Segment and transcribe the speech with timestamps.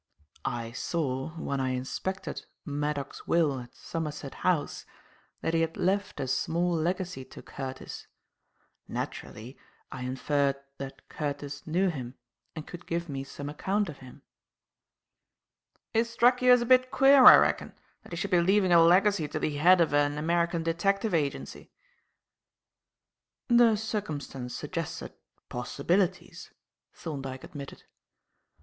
[0.45, 4.83] "I saw, when I inspected Maddock's will at Somerset House,
[5.41, 8.07] that he had left a small legacy to Curtis.
[8.87, 9.59] Naturally,
[9.91, 12.15] I inferred that Curtis knew him
[12.55, 14.23] and could give me some account of him."
[15.93, 18.81] "It struck you as a bit queer, I reckon, that he should be leaving a
[18.81, 21.69] legacy to the head of an American detective agency."
[23.49, 25.13] "The circumstance suggested
[25.47, 26.51] possibilities,"
[26.91, 27.83] Thorndyke admitted.